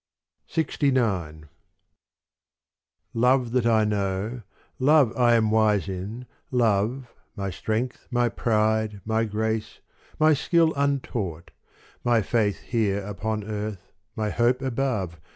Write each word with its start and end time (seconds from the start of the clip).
LXIX 0.49 1.47
Love 3.13 3.51
that 3.51 3.67
I 3.67 3.83
know, 3.85 4.41
love 4.79 5.15
I 5.15 5.35
am 5.35 5.51
wise 5.51 5.87
in, 5.87 6.25
love 6.49 7.05
My 7.35 7.51
strength, 7.51 8.07
my 8.09 8.27
pride, 8.27 9.01
my 9.05 9.25
grace, 9.25 9.79
my 10.17 10.33
skill 10.33 10.73
untaught, 10.75 11.51
My 12.03 12.23
faith 12.23 12.61
here 12.61 13.03
upon 13.05 13.43
earth, 13.43 13.91
my 14.15 14.31
hope 14.31 14.63
above. 14.63 15.19